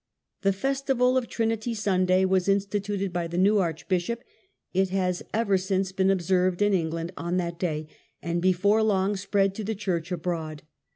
[0.41, 4.23] The festival of Trinity Sunday was instituted by the new archbishop:
[4.73, 7.87] it has ever since been observed in England on that day,
[8.19, 10.63] and before long spread to the church abroad.